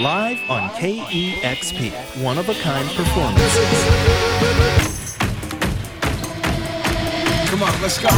live 0.00 0.40
on 0.50 0.68
KEXP, 0.70 1.92
one 2.20 2.36
of 2.36 2.48
a 2.48 2.54
kind 2.54 2.88
performances. 2.96 3.54
Come 7.46 7.62
on, 7.62 7.70
let's 7.80 8.02
go. 8.02 8.08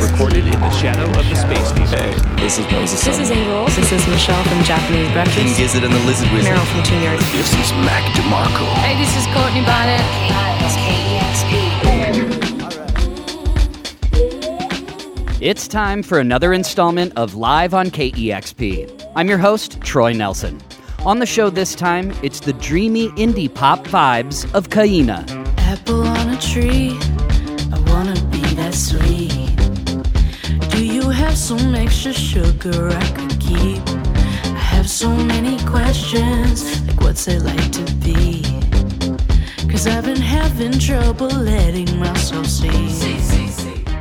Recorded 0.00 0.46
in 0.46 0.60
the 0.60 0.70
shadow 0.70 1.08
of 1.18 1.28
the 1.28 1.34
space 1.34 1.68
station. 1.70 1.88
Hey, 1.88 2.14
this 2.36 2.58
is 2.60 2.70
Moses. 2.70 3.04
This 3.04 3.18
is 3.18 3.30
Angel. 3.32 3.64
This 3.66 3.90
is 3.90 4.06
Michelle 4.06 4.44
from 4.44 4.62
Japanese 4.62 5.10
Breakfast. 5.10 5.36
King 5.36 5.46
Breakfast. 5.46 5.58
Gizzard 5.58 5.82
and 5.82 5.92
the 5.92 5.98
Lizard 6.06 6.30
Wizard. 6.30 6.52
Merrill 6.52 6.64
from 6.66 6.84
Tune-Yards. 6.84 7.32
This 7.32 7.52
is 7.54 7.72
Mac 7.82 8.04
DeMarco. 8.14 8.66
Hey, 8.78 8.96
this 8.96 9.16
is 9.16 9.26
Courtney 9.34 9.64
Barnett. 9.66 10.04
It's 15.40 15.68
time 15.68 16.02
for 16.02 16.20
another 16.20 16.54
installment 16.54 17.12
of 17.16 17.34
Live 17.34 17.74
on 17.74 17.90
KEXP. 17.90 19.10
I'm 19.16 19.28
your 19.28 19.38
host, 19.38 19.80
Troy 19.80 20.12
Nelson. 20.12 20.60
On 21.06 21.20
the 21.20 21.24
show 21.24 21.50
this 21.50 21.76
time, 21.76 22.12
it's 22.24 22.40
the 22.40 22.52
dreamy 22.54 23.10
indie 23.10 23.54
pop 23.54 23.86
vibes 23.86 24.52
of 24.54 24.70
Kaina. 24.70 25.24
Apple 25.58 26.02
on 26.02 26.30
a 26.30 26.40
tree, 26.40 26.98
I 27.72 27.78
wanna 27.92 28.20
be 28.32 28.40
that 28.56 28.74
sweet. 28.74 29.30
Do 30.68 30.84
you 30.84 31.08
have 31.10 31.38
some 31.38 31.76
extra 31.76 32.12
sugar 32.12 32.88
I 32.88 33.06
could 33.12 33.38
keep? 33.38 33.88
I 34.46 34.58
have 34.58 34.90
so 34.90 35.08
many 35.14 35.60
questions, 35.64 36.84
like 36.88 37.00
what's 37.00 37.28
it 37.28 37.40
like 37.44 37.70
to 37.70 37.84
be? 38.02 38.42
Cause 39.70 39.86
I've 39.86 40.06
been 40.06 40.20
having 40.20 40.72
trouble 40.72 41.28
letting 41.28 42.00
myself 42.00 42.46
see. 42.46 42.66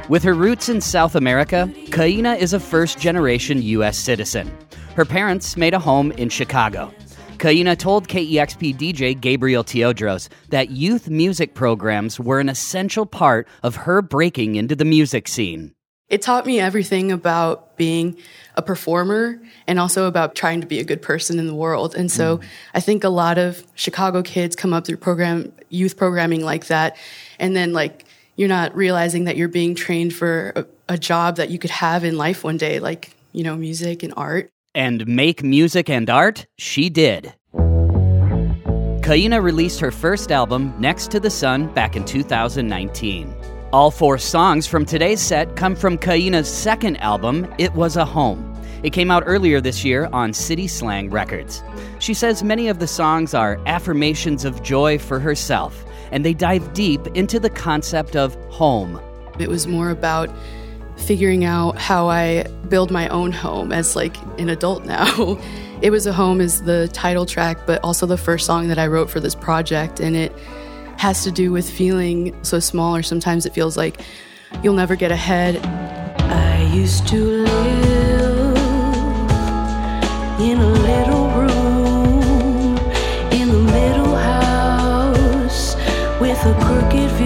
With 0.10 0.24
her 0.24 0.34
roots 0.34 0.70
in 0.70 0.82
South 0.82 1.13
America, 1.13 1.72
Kaina 1.91 2.35
is 2.40 2.54
a 2.54 2.60
first 2.60 2.98
generation 2.98 3.62
U.S. 3.62 3.96
citizen. 3.96 4.52
Her 4.95 5.04
parents 5.04 5.58
made 5.58 5.73
a 5.73 5.80
home 5.80 6.13
in 6.13 6.30
Chicago. 6.30 6.90
Kaina 7.38 7.77
told 7.77 8.08
KEXP 8.08 8.77
DJ 8.77 9.20
Gabriel 9.20 9.62
Teodros 9.62 10.29
that 10.52 10.70
youth 10.70 11.10
music 11.10 11.54
programs 11.54 12.18
were 12.18 12.40
an 12.40 12.48
essential 12.48 13.05
part 13.05 13.46
of 13.62 13.76
her 13.76 14.02
breaking 14.02 14.55
into 14.55 14.74
the 14.74 14.85
music 14.85 15.27
scene. 15.27 15.74
It 16.07 16.21
taught 16.21 16.46
me 16.46 16.62
everything 16.62 17.12
about 17.12 17.76
being 17.76 18.15
a 18.55 18.62
performer 18.62 19.41
and 19.68 19.82
also 19.82 20.07
about 20.07 20.34
trying 20.34 20.62
to 20.62 20.68
be 20.68 20.79
a 20.79 20.85
good 20.85 21.02
person 21.02 21.40
in 21.40 21.48
the 21.48 21.54
world. 21.54 21.93
And 21.93 22.09
so 22.09 22.37
mm. 22.37 22.43
I 22.74 22.80
think 22.80 23.04
a 23.04 23.09
lot 23.09 23.37
of 23.37 23.65
Chicago 23.76 24.21
kids 24.21 24.55
come 24.55 24.71
up 24.71 24.87
through 24.87 24.98
program 24.98 25.52
youth 25.68 25.98
programming 25.98 26.46
like 26.46 26.68
that 26.68 26.96
and 27.37 27.54
then 27.54 27.74
like 27.74 28.05
you're 28.37 28.48
not 28.48 28.74
realizing 28.74 29.26
that 29.26 29.35
you're 29.35 29.49
being 29.49 29.76
trained 29.76 30.13
for 30.13 30.54
a, 30.55 30.65
a 30.93 30.98
job 30.98 31.35
that 31.35 31.49
you 31.49 31.59
could 31.59 31.71
have 31.71 32.05
in 32.05 32.15
life 32.15 32.46
one 32.46 32.55
day 32.55 32.80
like, 32.80 33.13
you 33.34 33.43
know, 33.43 33.57
music 33.57 34.02
and 34.02 34.13
art. 34.15 34.49
And 34.76 35.07
make 35.07 35.41
music 35.41 35.90
and 35.90 36.09
art, 36.09 36.48
she 36.57 36.90
did. 36.90 37.34
Kaina 39.05 39.41
released 39.41 39.79
her 39.79 39.90
first 39.90 40.34
album, 40.34 40.73
Next 40.77 41.12
to 41.12 41.20
the 41.21 41.29
Sun, 41.29 41.73
back 41.73 41.95
in 41.95 42.04
2019. 42.04 43.34
All 43.71 43.90
four 43.90 44.18
songs 44.18 44.68
from 44.68 44.85
today's 44.85 45.21
set 45.21 45.55
come 45.55 45.77
from 45.77 45.98
Kaina's 45.98 46.49
second 46.53 46.98
album, 46.98 47.48
It 47.57 47.73
Was 47.73 47.96
a 47.96 48.03
Home. 48.03 48.53
It 48.84 48.90
came 48.91 49.12
out 49.12 49.23
earlier 49.26 49.62
this 49.62 49.85
year 49.85 50.09
on 50.12 50.34
City 50.34 50.68
Slang 50.68 51.09
Records. 51.09 51.63
She 51.99 52.13
says 52.13 52.43
many 52.43 52.68
of 52.68 52.79
the 52.79 52.87
songs 52.87 53.34
are 53.34 53.62
affirmations 53.65 54.43
of 54.43 54.62
joy 54.62 54.99
for 54.99 55.21
herself, 55.21 55.85
and 56.12 56.26
they 56.26 56.34
dive 56.34 56.73
deep 56.73 57.07
into 57.15 57.40
the 57.40 57.49
concept 57.49 58.18
of 58.18 58.35
home. 58.49 58.99
It 59.40 59.48
was 59.48 59.68
more 59.68 59.91
about 59.91 60.29
figuring 60.98 61.46
out 61.46 61.77
how 61.77 62.10
I 62.10 62.43
build 62.70 62.91
my 62.91 63.07
own 63.10 63.32
home 63.32 63.71
as 63.71 63.96
like 63.96 64.16
an 64.40 64.50
adult 64.50 64.85
now. 64.85 65.38
It 65.81 65.91
was 65.91 66.07
a 66.07 66.13
home 66.13 66.40
is 66.40 66.63
the 66.63 66.88
title 66.94 67.25
track, 67.25 67.57
but 67.68 67.84
also 67.84 68.06
the 68.06 68.18
first 68.18 68.46
song 68.46 68.69
that 68.69 68.79
I 68.79 68.88
wrote 68.88 69.09
for 69.09 69.19
this 69.19 69.35
project 69.35 70.00
and 70.00 70.16
it 70.16 70.31
has 70.97 71.24
to 71.25 71.31
do 71.31 71.52
with 71.52 71.69
feeling 71.69 72.34
so 72.44 72.59
small 72.59 72.96
or 72.96 73.03
sometimes 73.03 73.46
it 73.46 73.53
feels 73.53 73.75
like 73.75 74.00
you'll 74.64 74.74
never 74.74 74.96
get 74.96 75.12
ahead. 75.12 75.64
I 76.22 76.64
used 76.74 77.08
to 77.09 77.44
live 77.44 78.58
in 80.40 80.59
a 80.59 80.70
little 80.70 81.30
room 81.31 82.78
in 83.31 83.50
a 83.50 83.53
little 83.53 84.16
house 84.16 85.75
with 86.22 86.40
a 86.46 86.53
crooked 86.64 87.12
view. 87.12 87.25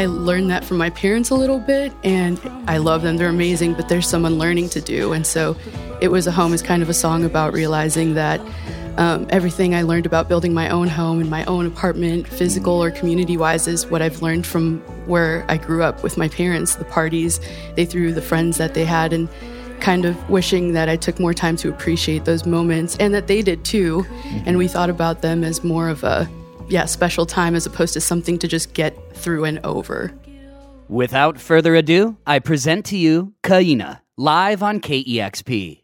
I 0.00 0.06
learned 0.06 0.50
that 0.50 0.64
from 0.64 0.78
my 0.78 0.88
parents 0.88 1.28
a 1.28 1.34
little 1.34 1.58
bit 1.58 1.92
and 2.04 2.40
I 2.66 2.78
love 2.78 3.02
them. 3.02 3.18
They're 3.18 3.28
amazing, 3.28 3.74
but 3.74 3.90
there's 3.90 4.08
someone 4.08 4.38
learning 4.38 4.70
to 4.70 4.80
do. 4.80 5.12
And 5.12 5.26
so 5.26 5.54
it 6.00 6.08
was 6.08 6.26
a 6.26 6.32
home 6.32 6.54
is 6.54 6.62
kind 6.62 6.82
of 6.82 6.88
a 6.88 6.94
song 6.94 7.22
about 7.22 7.52
realizing 7.52 8.14
that 8.14 8.40
um, 8.96 9.26
everything 9.28 9.74
I 9.74 9.82
learned 9.82 10.06
about 10.06 10.26
building 10.26 10.54
my 10.54 10.70
own 10.70 10.88
home 10.88 11.20
and 11.20 11.28
my 11.28 11.44
own 11.44 11.66
apartment, 11.66 12.26
physical 12.26 12.82
or 12.82 12.90
community 12.90 13.36
wise, 13.36 13.68
is 13.68 13.88
what 13.88 14.00
I've 14.00 14.22
learned 14.22 14.46
from 14.46 14.78
where 15.06 15.44
I 15.50 15.58
grew 15.58 15.82
up 15.82 16.02
with 16.02 16.16
my 16.16 16.28
parents, 16.28 16.76
the 16.76 16.86
parties 16.86 17.38
they 17.76 17.84
threw, 17.84 18.10
the 18.14 18.22
friends 18.22 18.56
that 18.56 18.72
they 18.72 18.86
had, 18.86 19.12
and 19.12 19.28
kind 19.80 20.06
of 20.06 20.30
wishing 20.30 20.72
that 20.72 20.88
I 20.88 20.96
took 20.96 21.20
more 21.20 21.34
time 21.34 21.56
to 21.56 21.68
appreciate 21.68 22.24
those 22.24 22.46
moments 22.46 22.96
and 22.96 23.12
that 23.12 23.26
they 23.26 23.42
did 23.42 23.66
too. 23.66 24.06
And 24.46 24.56
we 24.56 24.66
thought 24.66 24.88
about 24.88 25.20
them 25.20 25.44
as 25.44 25.62
more 25.62 25.90
of 25.90 26.04
a, 26.04 26.26
yeah, 26.70 26.84
special 26.86 27.26
time 27.26 27.54
as 27.54 27.66
opposed 27.66 27.92
to 27.94 28.00
something 28.00 28.38
to 28.38 28.48
just 28.48 28.72
get 28.74 29.16
through 29.16 29.44
and 29.44 29.58
over. 29.64 30.12
Without 30.88 31.38
further 31.38 31.74
ado, 31.74 32.16
I 32.26 32.38
present 32.38 32.86
to 32.86 32.96
you 32.96 33.34
Kaina, 33.42 34.00
live 34.16 34.62
on 34.62 34.80
KEXP. 34.80 35.82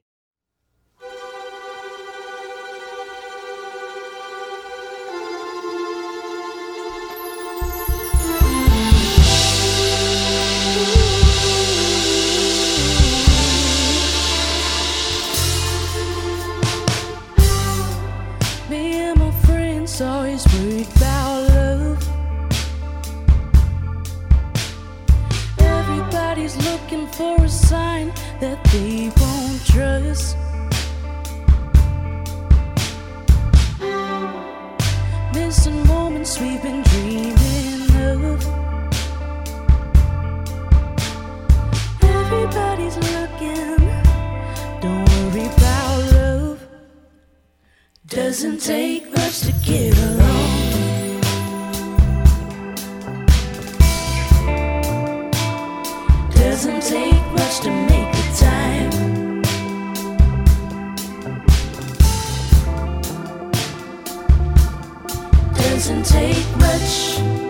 Doesn't 65.76 66.06
take 66.06 66.56
much. 66.56 67.45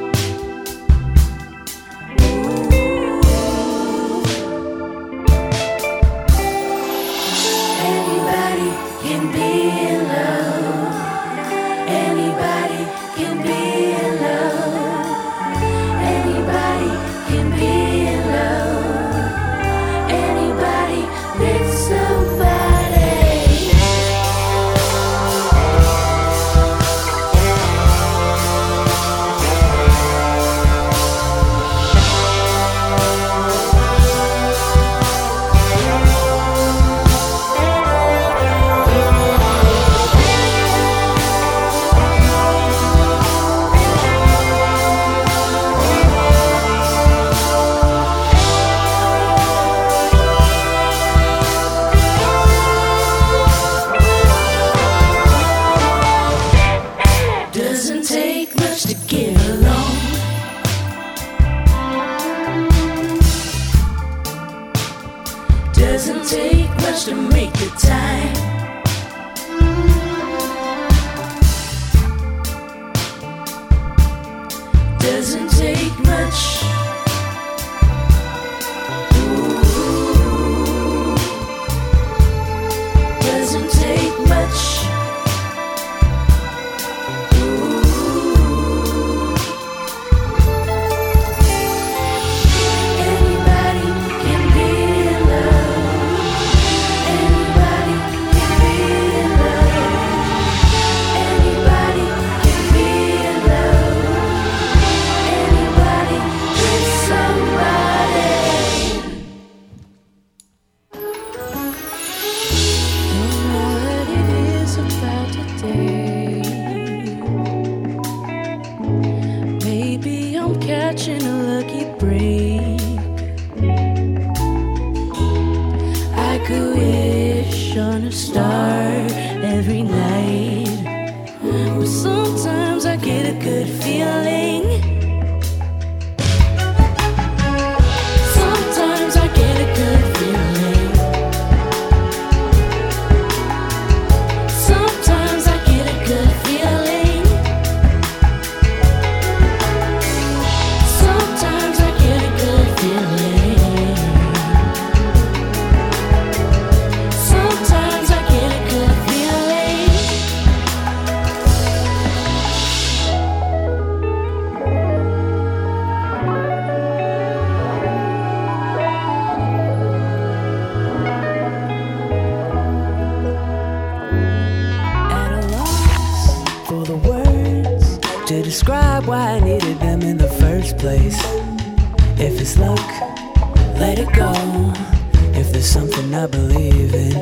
something 185.66 186.14
I 186.14 186.26
believe 186.26 186.94
in. 186.94 187.12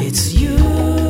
It's 0.00 0.34
you. 0.34 1.03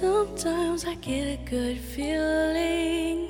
Sometimes 0.00 0.86
I 0.86 0.94
get 0.94 1.26
a 1.26 1.36
good 1.44 1.76
feeling. 1.76 3.28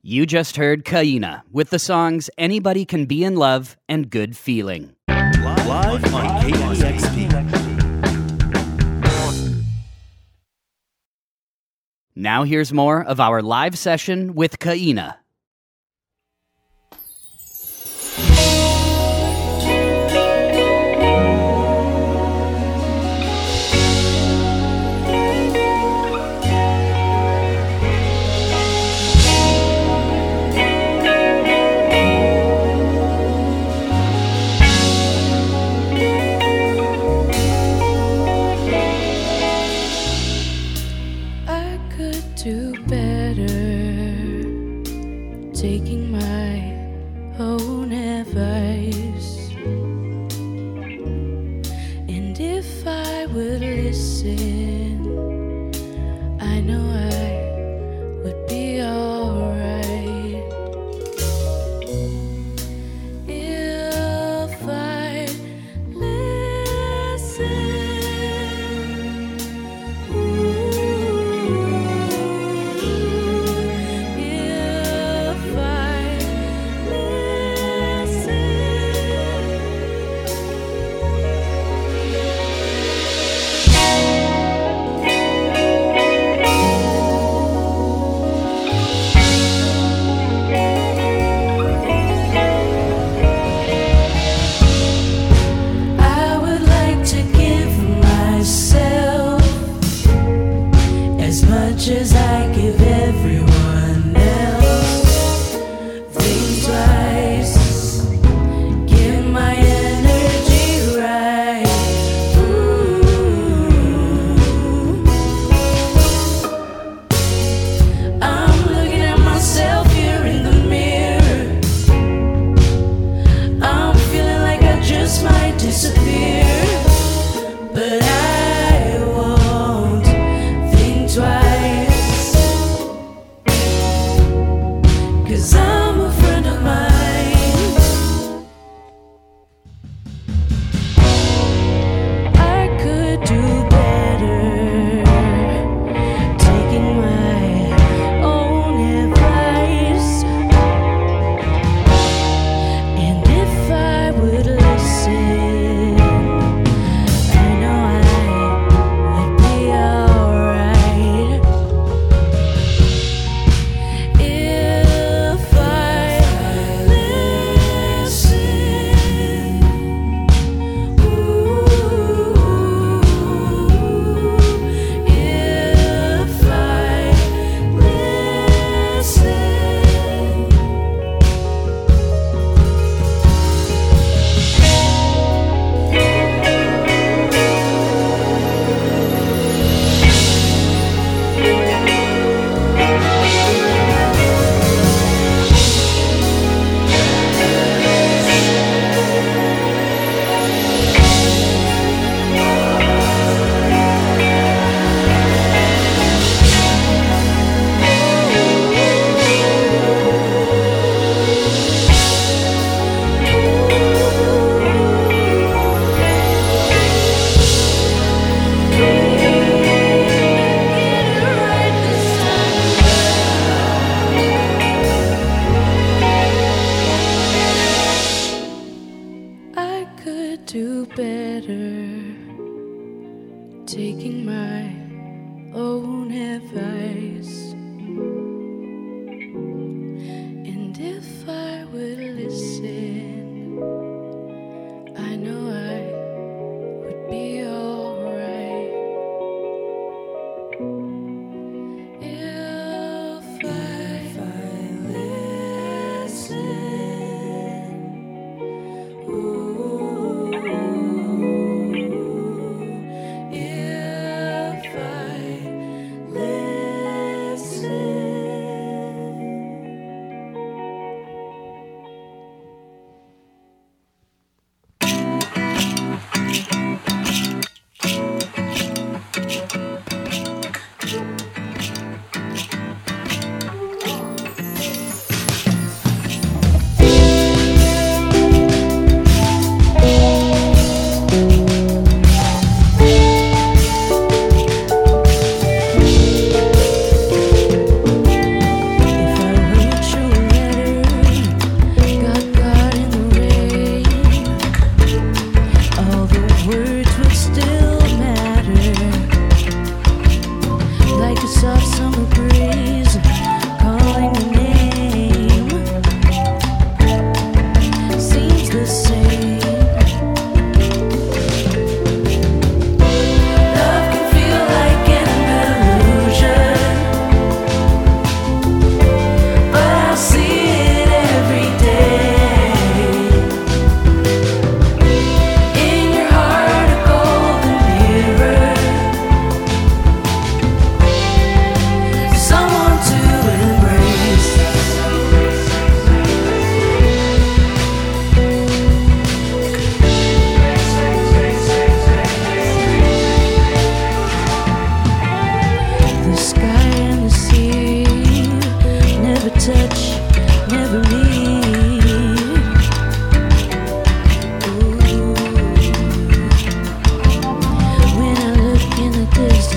You 0.00 0.26
just 0.26 0.56
heard 0.56 0.84
Kaina 0.84 1.42
with 1.50 1.70
the 1.70 1.80
songs 1.80 2.30
Anybody 2.38 2.84
Can 2.84 3.06
Be 3.06 3.24
in 3.24 3.34
Love 3.34 3.76
and 3.88 4.08
Good 4.08 4.36
Feeling. 4.36 4.94
Live 5.08 6.14
on 6.14 6.40
KEXP. 6.42 7.18
Now 12.14 12.44
here's 12.44 12.72
more 12.72 13.02
of 13.02 13.18
our 13.18 13.42
live 13.42 13.76
session 13.76 14.36
with 14.36 14.60
Kaina 14.60 15.16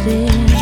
clear 0.03 0.60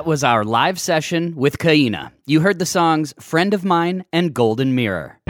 That 0.00 0.06
was 0.06 0.24
our 0.24 0.44
live 0.44 0.80
session 0.80 1.36
with 1.36 1.58
Kaina. 1.58 2.10
You 2.24 2.40
heard 2.40 2.58
the 2.58 2.64
songs 2.64 3.12
Friend 3.20 3.52
of 3.52 3.66
Mine 3.66 4.06
and 4.14 4.32
Golden 4.32 4.74
Mirror. 4.74 5.20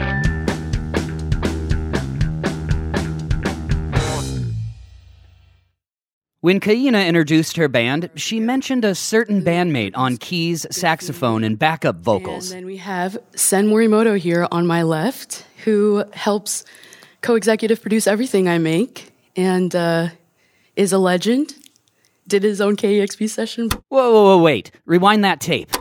When 6.39 6.61
Kaina 6.61 7.05
introduced 7.05 7.57
her 7.57 7.67
band, 7.67 8.11
she 8.15 8.39
mentioned 8.39 8.85
a 8.85 8.95
certain 8.95 9.41
bandmate 9.41 9.91
on 9.95 10.15
keys, 10.15 10.65
saxophone, 10.71 11.43
and 11.43 11.59
backup 11.59 11.97
vocals. 11.97 12.51
And 12.51 12.59
then 12.61 12.65
we 12.65 12.77
have 12.77 13.17
Sen 13.35 13.67
Morimoto 13.67 14.17
here 14.17 14.47
on 14.53 14.65
my 14.65 14.83
left, 14.83 15.45
who 15.65 16.05
helps 16.13 16.63
co 17.19 17.35
executive 17.35 17.81
produce 17.81 18.07
everything 18.07 18.47
I 18.47 18.57
make 18.57 19.11
and 19.35 19.75
uh, 19.75 20.07
is 20.77 20.93
a 20.93 20.97
legend 20.97 21.55
did 22.27 22.43
his 22.43 22.61
own 22.61 22.75
KEXP 22.75 23.29
session. 23.29 23.69
Whoa, 23.89 24.11
whoa, 24.11 24.23
whoa, 24.23 24.41
wait. 24.41 24.71
Rewind 24.85 25.23
that 25.23 25.39
tape. 25.39 25.71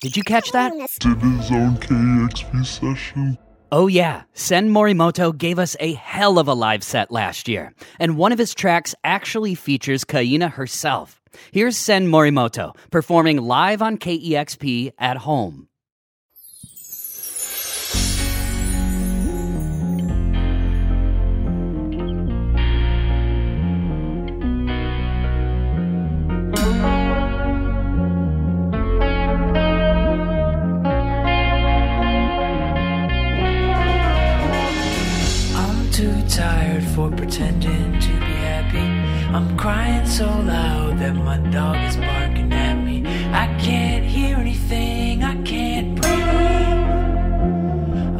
Did 0.00 0.16
you 0.16 0.22
catch 0.22 0.52
that? 0.52 0.72
Did 1.00 1.18
his 1.18 1.50
own 1.50 1.76
KEXP 1.76 2.64
session. 2.64 3.38
Oh, 3.70 3.86
yeah. 3.86 4.22
Sen 4.32 4.70
Morimoto 4.70 5.36
gave 5.36 5.58
us 5.58 5.76
a 5.80 5.92
hell 5.94 6.38
of 6.38 6.48
a 6.48 6.54
live 6.54 6.82
set 6.82 7.10
last 7.10 7.48
year, 7.48 7.74
and 7.98 8.16
one 8.16 8.32
of 8.32 8.38
his 8.38 8.54
tracks 8.54 8.94
actually 9.04 9.54
features 9.54 10.04
Kaina 10.04 10.50
herself. 10.50 11.20
Here's 11.52 11.76
Sen 11.76 12.06
Morimoto 12.06 12.74
performing 12.90 13.38
live 13.38 13.82
on 13.82 13.98
KEXP 13.98 14.92
at 14.98 15.18
home. 15.18 15.68
Pretending 37.10 37.98
to 38.00 38.08
be 38.08 38.34
happy. 38.48 38.86
I'm 39.34 39.56
crying 39.56 40.06
so 40.06 40.26
loud 40.26 40.98
that 40.98 41.14
my 41.14 41.38
dog 41.50 41.76
is 41.88 41.96
barking 41.96 42.52
at 42.52 42.74
me. 42.74 43.04
I 43.32 43.46
can't 43.60 44.04
hear 44.04 44.36
anything, 44.36 45.22
I 45.22 45.40
can't 45.42 46.00
breathe. 46.00 46.18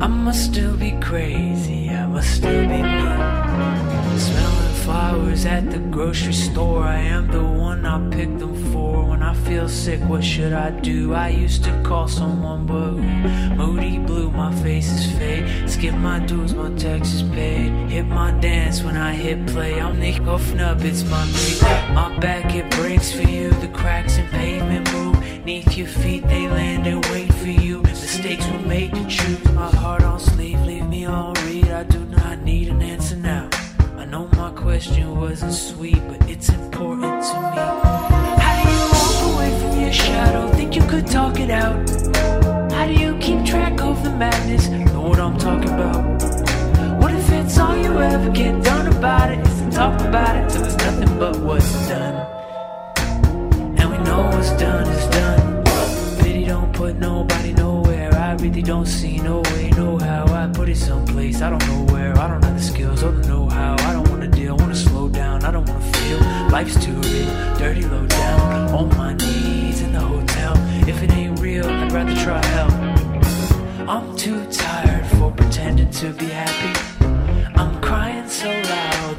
I 0.03 0.07
must 0.07 0.45
still 0.45 0.77
be 0.77 0.93
crazy, 1.01 1.91
I 1.91 2.07
must 2.07 2.37
still 2.37 2.63
be 2.63 2.83
me. 2.83 4.19
Smelling 4.19 4.75
flowers 4.85 5.45
at 5.47 5.71
the 5.71 5.79
grocery 5.79 6.33
store. 6.33 6.85
I 6.85 7.01
am 7.01 7.29
the 7.29 7.43
one 7.43 7.85
I 7.87 7.99
picked 8.11 8.39
them 8.39 8.55
for. 8.55 8.68
I 9.29 9.35
feel 9.35 9.69
sick, 9.69 10.01
what 10.09 10.25
should 10.25 10.55
I 10.55 10.71
do? 10.71 11.13
I 11.13 11.29
used 11.29 11.63
to 11.65 11.83
call 11.83 12.09
someone, 12.09 12.65
but? 12.65 12.93
Moody 13.59 13.99
blue, 13.99 14.31
my 14.31 14.55
face 14.63 14.91
is 14.91 15.13
fade. 15.19 15.69
Skip 15.69 15.95
my 15.97 16.19
dues, 16.21 16.55
my 16.55 16.71
taxes 16.77 17.23
paid. 17.25 17.69
Hit 17.91 18.07
my 18.07 18.31
dance 18.41 18.83
when 18.83 18.97
I 18.97 19.13
hit 19.13 19.47
play. 19.49 19.83
I'm 19.83 20.01
Nick 20.01 20.23
Up, 20.23 20.41
it's 20.81 21.03
my 21.05 21.27
day. 21.27 21.93
My 21.93 22.19
back, 22.21 22.55
it 22.55 22.71
breaks 22.71 23.13
for 23.13 23.29
you. 23.29 23.51
The 23.51 23.69
cracks 23.69 24.17
in 24.17 24.27
pavement 24.29 24.91
move. 24.95 25.23
Neath 25.45 25.77
your 25.77 25.89
feet, 25.89 26.27
they 26.27 26.49
land 26.49 26.87
and 26.87 27.05
wait 27.07 27.31
for 27.35 27.49
you. 27.49 27.83
Mistakes 27.83 28.47
were 28.49 28.61
made 28.61 28.95
to 28.95 29.07
choose. 29.09 29.45
My 29.53 29.71
heart 29.77 30.05
on 30.05 30.21
sleeve, 30.21 30.63
leave 30.63 30.89
me 30.89 31.05
on 31.05 31.35
read. 31.45 31.69
I 31.69 31.83
do 31.83 32.03
not 32.07 32.39
need 32.39 32.69
an 32.69 32.81
answer 32.81 33.17
now. 33.17 33.51
I 33.99 34.07
know 34.07 34.27
my 34.39 34.53
question 34.53 35.21
wasn't 35.21 35.53
sweet, 35.53 36.01
but 36.09 36.31
it's 36.31 36.49
important 36.49 37.23
to 37.25 37.83
me. 37.83 37.88
Your 39.89 39.95
shadow? 39.95 40.49
Think 40.53 40.77
you 40.77 40.83
could 40.83 41.07
talk 41.07 41.41
it 41.41 41.51
out? 41.51 41.89
How 42.73 42.87
do 42.87 42.93
you 42.93 43.17
keep 43.19 43.43
track 43.47 43.81
of 43.81 44.03
the 44.03 44.11
madness? 44.11 44.69
Know 44.69 45.09
what 45.09 45.19
I'm 45.19 45.39
talking 45.39 45.71
about? 45.71 46.03
What 47.01 47.15
if 47.15 47.31
it's 47.31 47.57
all 47.59 47.75
you 47.77 47.99
ever 47.99 48.31
get 48.31 48.63
done 48.63 48.87
about 48.95 49.31
it? 49.33 49.39
Is 49.47 49.61
to 49.63 49.71
talk 49.71 49.99
about 50.01 50.37
it 50.37 50.51
till 50.51 50.63
there's 50.63 50.77
nothing 50.77 51.19
but 51.19 51.41
what's 51.41 51.89
done. 51.89 52.17
And 53.79 53.91
we 53.91 53.99
know 54.05 54.25
what's 54.33 54.53
done 54.61 54.87
is 54.89 55.07
done. 55.09 55.65
Pity 56.19 56.45
don't 56.45 56.71
put 56.75 56.97
nobody 56.97 57.53
really 58.41 58.63
don't 58.63 58.87
see 58.87 59.19
no 59.19 59.41
way, 59.53 59.71
no 59.71 59.99
how. 59.99 60.27
I 60.29 60.47
put 60.49 60.69
it 60.69 60.77
someplace. 60.77 61.43
I 61.43 61.51
don't 61.51 61.67
know 61.67 61.93
where. 61.93 62.17
I 62.19 62.29
don't 62.29 62.43
have 62.45 62.57
the 62.57 62.63
skills 62.63 63.03
or 63.03 63.11
the 63.13 63.27
know 63.29 63.49
how. 63.49 63.75
I 63.89 63.93
don't 63.93 64.09
wanna 64.09 64.29
deal, 64.29 64.55
I 64.55 64.63
wanna 64.63 64.75
slow 64.75 65.09
down. 65.09 65.45
I 65.45 65.51
don't 65.51 65.69
wanna 65.69 65.93
feel. 65.93 66.19
Life's 66.51 66.83
too 66.85 66.93
real, 66.93 67.59
dirty 67.59 67.83
low 67.83 68.07
down. 68.07 68.75
On 68.75 68.89
my 68.97 69.15
knees 69.15 69.83
in 69.83 69.93
the 69.93 70.01
hotel. 70.01 70.55
If 70.89 71.03
it 71.03 71.11
ain't 71.13 71.41
real, 71.41 71.67
I'd 71.67 71.93
rather 71.93 72.15
try 72.15 72.45
hell. 72.47 72.71
I'm 73.89 74.17
too 74.17 74.45
tired 74.51 75.07
for 75.17 75.31
pretending 75.33 75.91
to 75.91 76.13
be 76.13 76.27
happy. 76.27 76.75
I'm 77.57 77.81
crying 77.81 78.29
so 78.29 78.49
loud 78.49 79.18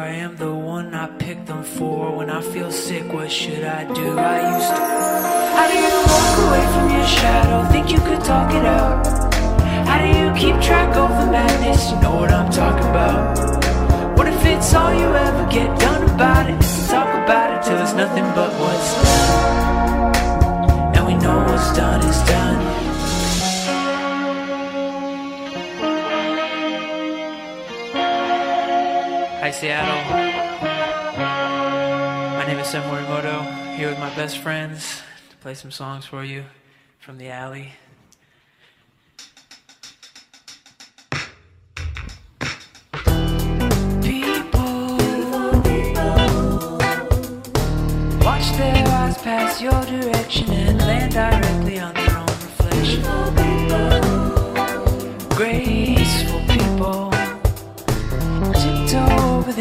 I 0.00 0.12
am 0.12 0.34
the 0.36 0.54
one 0.54 0.94
I 0.94 1.08
pick 1.18 1.44
them 1.44 1.62
for. 1.62 2.16
When 2.16 2.30
I 2.30 2.40
feel 2.40 2.72
sick, 2.72 3.12
what 3.12 3.30
should 3.30 3.64
I 3.64 3.84
do? 3.84 4.18
I 4.18 4.56
used 4.56 4.72
to. 4.76 4.82
How 5.56 5.66
do 5.70 5.76
you 5.76 5.96
walk 6.12 6.36
away 6.46 6.64
from 6.72 6.86
your 6.96 7.06
shadow? 7.06 7.68
Think 7.70 7.92
you 7.92 7.98
could 7.98 8.24
talk 8.24 8.50
it 8.50 8.64
out? 8.64 9.06
How 9.86 9.98
do 10.00 10.08
you 10.18 10.32
keep 10.40 10.58
track 10.62 10.96
of 10.96 11.10
the 11.20 11.30
madness? 11.30 11.90
You 11.90 12.00
know 12.00 12.16
what 12.16 12.32
I'm 12.32 12.50
talking 12.50 12.88
about. 12.88 14.16
What 14.16 14.26
if 14.26 14.42
it's 14.46 14.72
all 14.72 14.94
you 14.94 15.08
ever 15.28 15.46
get 15.52 15.68
done 15.78 16.02
about 16.14 16.48
it? 16.48 16.58
Is 16.64 16.76
to 16.76 16.92
talk 16.92 17.10
about 17.22 17.58
it 17.58 17.62
till 17.62 17.76
there's 17.76 17.92
nothing 17.92 18.24
but 18.34 18.50
what's 18.58 18.94
done. 19.04 20.16
And 20.96 21.06
we 21.08 21.14
know 21.16 21.44
what's 21.44 21.76
done 21.76 22.00
is 22.08 22.22
done. 22.26 22.89
Hi, 29.50 29.56
Seattle. 29.56 29.98
My 32.38 32.46
name 32.46 32.60
is 32.60 32.68
Sen 32.68 32.82
Morimoto, 32.82 33.74
here 33.74 33.88
with 33.88 33.98
my 33.98 34.14
best 34.14 34.38
friends 34.38 35.02
to 35.28 35.36
play 35.38 35.54
some 35.54 35.72
songs 35.72 36.06
for 36.06 36.22
you 36.22 36.44
from 37.00 37.18
the 37.18 37.30
alley. 37.30 37.72
People 44.00 44.86
watch 48.24 48.52
their 48.52 48.86
eyes 48.86 49.18
pass 49.18 49.60
your 49.60 49.84
direction 49.84 50.48
and 50.52 50.78
land 50.78 51.12
directly 51.12 51.80
on 51.80 51.92
their 51.94 52.16
own 52.16 52.26
reflection. 52.26 53.02
Graceful 55.30 56.40
people 56.46 57.09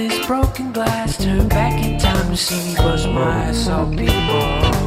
this 0.08 0.26
broken 0.28 0.72
glass, 0.72 1.18
turn 1.18 1.50
back 1.50 1.84
in 1.84 2.00
time 2.00 2.30
to 2.30 2.38
see 2.38 2.70
me 2.70 2.76
bust 2.78 3.06
my 3.10 3.48
ass 3.48 3.68
off 3.68 3.90
people. 3.92 4.79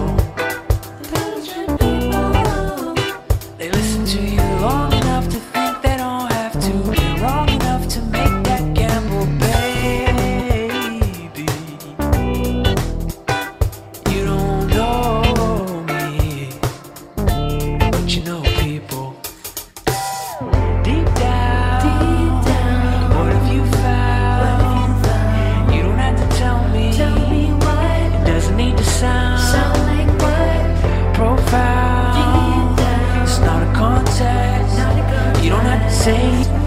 down. 31.72 33.22
It's 33.22 33.38
not 33.38 33.62
a 33.62 33.72
contest. 33.74 35.42
You 35.42 35.50
don't 35.50 35.64
have 35.64 35.82
to 35.82 35.94
say 35.94 36.40
it. 36.40 36.62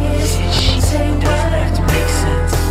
Doesn't 0.96 1.24
have 1.24 1.76
to 1.76 1.82
make 1.82 2.10
sense. 2.10 2.65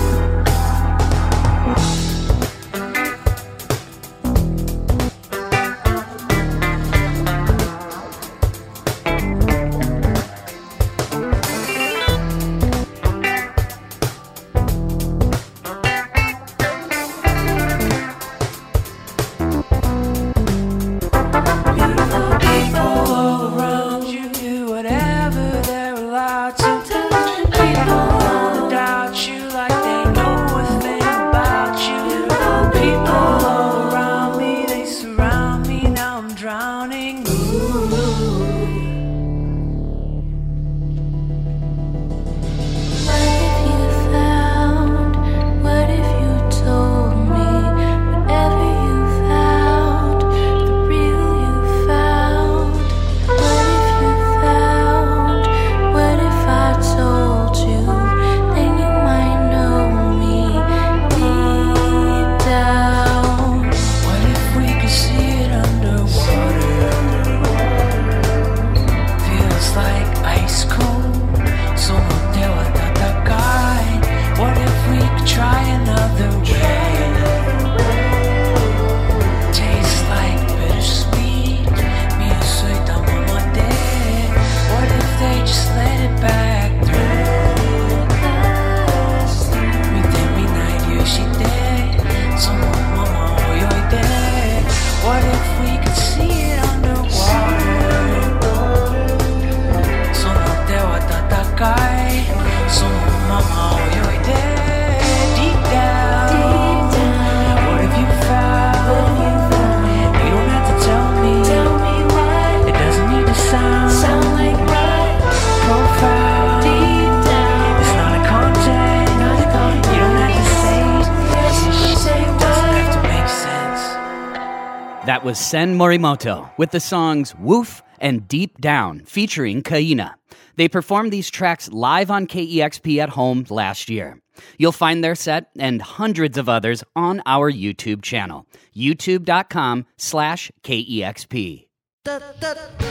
Was 125.34 125.40
Sen 125.40 125.76
Morimoto 125.76 126.48
with 126.58 126.70
the 126.70 126.78
songs 126.78 127.34
Woof 127.40 127.82
and 127.98 128.28
Deep 128.28 128.60
Down 128.60 129.00
featuring 129.00 129.64
Kaina. 129.64 130.14
They 130.54 130.68
performed 130.68 131.12
these 131.12 131.28
tracks 131.28 131.68
live 131.72 132.08
on 132.08 132.28
KEXP 132.28 132.98
at 132.98 133.08
home 133.08 133.44
last 133.50 133.90
year. 133.90 134.20
You'll 134.58 134.70
find 134.70 135.02
their 135.02 135.16
set 135.16 135.50
and 135.58 135.82
hundreds 135.82 136.38
of 136.38 136.48
others 136.48 136.84
on 136.94 137.20
our 137.26 137.50
YouTube 137.50 138.02
channel, 138.02 138.46
youtube.com 138.76 139.86
slash 139.96 140.52
KEXP. 140.62 141.66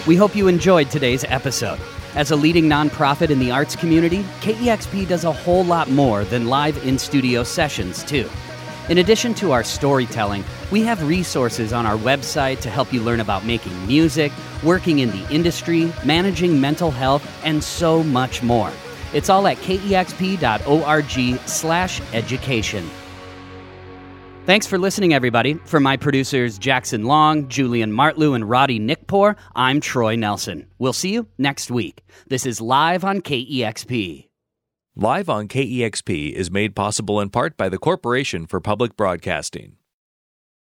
We 0.05 0.15
hope 0.17 0.35
you 0.35 0.49
enjoyed 0.49 0.91
today's 0.91 1.23
episode. 1.23 1.79
As 2.13 2.31
a 2.31 2.35
leading 2.35 2.65
nonprofit 2.65 3.29
in 3.29 3.39
the 3.39 3.51
arts 3.51 3.77
community, 3.77 4.23
KEXP 4.41 5.07
does 5.07 5.23
a 5.23 5.31
whole 5.31 5.63
lot 5.63 5.89
more 5.89 6.25
than 6.25 6.47
live 6.47 6.85
in 6.85 6.99
studio 6.99 7.45
sessions, 7.45 8.03
too. 8.03 8.29
In 8.89 8.97
addition 8.97 9.33
to 9.35 9.53
our 9.53 9.63
storytelling, 9.63 10.43
we 10.69 10.81
have 10.81 11.07
resources 11.07 11.71
on 11.71 11.85
our 11.85 11.95
website 11.97 12.59
to 12.61 12.69
help 12.69 12.91
you 12.91 13.01
learn 13.01 13.21
about 13.21 13.45
making 13.45 13.87
music, 13.87 14.31
working 14.61 14.99
in 14.99 15.09
the 15.09 15.29
industry, 15.33 15.93
managing 16.03 16.59
mental 16.59 16.91
health, 16.91 17.25
and 17.45 17.63
so 17.63 18.03
much 18.03 18.43
more. 18.43 18.71
It's 19.13 19.29
all 19.29 19.47
at 19.47 19.57
kexp.org 19.57 21.39
slash 21.47 22.01
education. 22.13 22.89
Thanks 24.45 24.67
for 24.67 24.77
listening, 24.77 25.13
everybody. 25.13 25.53
For 25.53 25.79
my 25.79 25.95
producers 25.95 26.57
Jackson 26.57 27.05
Long, 27.05 27.47
Julian 27.47 27.93
Martlew, 27.93 28.35
and 28.35 28.49
Roddy 28.49 28.79
Nickpour, 28.79 29.37
I'm 29.55 29.79
Troy 29.79 30.17
Nelson. 30.17 30.67
We'll 30.79 30.91
see 30.91 31.13
you 31.13 31.27
next 31.37 31.71
week. 31.71 32.03
This 32.27 32.45
is 32.45 32.59
live 32.59 33.05
on 33.05 33.21
KEXP. 33.21 34.27
Live 34.95 35.27
on 35.27 35.47
KEXP 35.47 36.33
is 36.33 36.51
made 36.51 36.75
possible 36.75 37.19
in 37.19 37.31
part 37.31 37.57
by 37.57 37.67
the 37.67 37.79
Corporation 37.79 38.45
for 38.45 38.59
Public 38.59 38.95
Broadcasting. 38.95 39.77